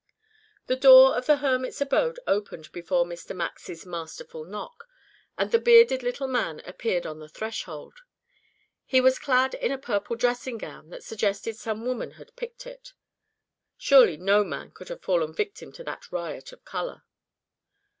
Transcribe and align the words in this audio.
The 0.65 0.75
door 0.75 1.15
of 1.15 1.27
the 1.27 1.37
hermit's 1.45 1.79
abode 1.79 2.19
opened 2.25 2.71
before 2.71 3.05
Mr. 3.05 3.35
Max's 3.35 3.85
masterful 3.85 4.43
knock, 4.45 4.85
and 5.37 5.51
the 5.51 5.59
bearded 5.59 6.01
little 6.01 6.27
man 6.27 6.59
appeared 6.61 7.05
on 7.05 7.19
the 7.19 7.29
threshold. 7.29 7.99
He 8.83 8.99
was 8.99 9.19
clad 9.19 9.53
in 9.53 9.71
a 9.71 9.77
purple 9.77 10.15
dressing 10.15 10.57
gown 10.57 10.89
that 10.89 11.03
suggested 11.03 11.55
some 11.55 11.85
woman 11.85 12.13
had 12.13 12.35
picked 12.35 12.65
it. 12.65 12.93
Surely 13.77 14.17
no 14.17 14.43
man 14.43 14.71
could 14.71 14.89
have 14.89 15.03
fallen 15.03 15.35
victim 15.35 15.71
to 15.73 15.83
that 15.83 16.11
riot 16.11 16.51
of 16.51 16.65
color. 16.65 17.03